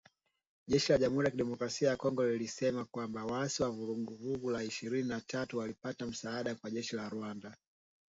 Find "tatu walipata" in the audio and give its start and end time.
5.21-6.05